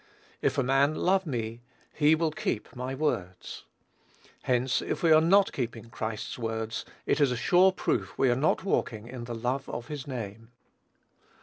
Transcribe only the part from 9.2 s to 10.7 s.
the love of his name.